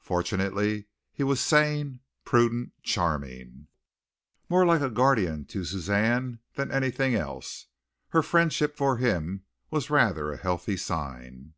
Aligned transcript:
Fortunately 0.00 0.88
he 1.12 1.22
was 1.22 1.40
sane, 1.40 2.00
prudent, 2.24 2.72
charming, 2.82 3.68
more 4.48 4.66
like 4.66 4.80
a 4.80 4.90
guardian 4.90 5.44
to 5.44 5.64
Suzanne 5.64 6.40
than 6.54 6.72
anything 6.72 7.14
else. 7.14 7.66
Her 8.08 8.24
friendship 8.24 8.76
for 8.76 8.96
him 8.96 9.44
was 9.70 9.88
rather 9.88 10.32
a 10.32 10.36
healthy 10.36 10.76
sign. 10.78 11.54